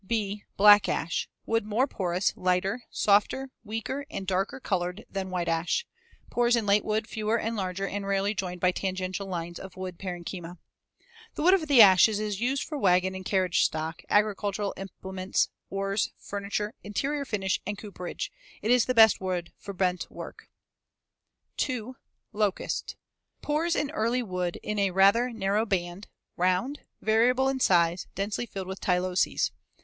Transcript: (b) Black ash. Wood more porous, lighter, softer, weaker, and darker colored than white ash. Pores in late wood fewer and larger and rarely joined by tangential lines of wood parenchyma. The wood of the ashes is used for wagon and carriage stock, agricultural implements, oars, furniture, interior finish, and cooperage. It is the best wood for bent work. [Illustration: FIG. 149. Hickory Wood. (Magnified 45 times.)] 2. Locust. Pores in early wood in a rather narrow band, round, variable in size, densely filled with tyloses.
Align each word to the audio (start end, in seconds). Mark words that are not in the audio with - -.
(b) 0.03 0.43
Black 0.57 0.89
ash. 0.89 1.29
Wood 1.45 1.63
more 1.63 1.85
porous, 1.85 2.33
lighter, 2.35 2.85
softer, 2.89 3.51
weaker, 3.63 4.03
and 4.09 4.25
darker 4.25 4.59
colored 4.59 5.05
than 5.11 5.29
white 5.29 5.47
ash. 5.47 5.85
Pores 6.31 6.55
in 6.55 6.65
late 6.65 6.83
wood 6.83 7.05
fewer 7.05 7.37
and 7.37 7.55
larger 7.55 7.85
and 7.87 8.07
rarely 8.07 8.33
joined 8.33 8.59
by 8.59 8.71
tangential 8.71 9.27
lines 9.27 9.59
of 9.59 9.77
wood 9.77 9.99
parenchyma. 9.99 10.57
The 11.35 11.43
wood 11.43 11.53
of 11.53 11.67
the 11.67 11.83
ashes 11.83 12.19
is 12.19 12.41
used 12.41 12.63
for 12.63 12.79
wagon 12.79 13.13
and 13.13 13.23
carriage 13.23 13.61
stock, 13.61 14.01
agricultural 14.09 14.73
implements, 14.75 15.49
oars, 15.69 16.09
furniture, 16.17 16.73
interior 16.83 17.23
finish, 17.23 17.61
and 17.67 17.77
cooperage. 17.77 18.31
It 18.63 18.71
is 18.71 18.85
the 18.85 18.95
best 18.95 19.21
wood 19.21 19.53
for 19.59 19.71
bent 19.71 20.07
work. 20.09 20.49
[Illustration: 21.59 21.93
FIG. 21.93 22.39
149. 22.39 22.47
Hickory 22.47 22.53
Wood. 22.57 22.57
(Magnified 22.57 22.95
45 23.43 23.43
times.)] 23.43 23.43
2. 23.43 23.43
Locust. 23.43 23.43
Pores 23.43 23.75
in 23.75 23.91
early 23.91 24.23
wood 24.23 24.55
in 24.63 24.79
a 24.79 24.89
rather 24.89 25.29
narrow 25.29 25.67
band, 25.67 26.07
round, 26.37 26.79
variable 27.03 27.47
in 27.47 27.59
size, 27.59 28.07
densely 28.15 28.47
filled 28.47 28.65
with 28.65 28.81
tyloses. 28.81 29.51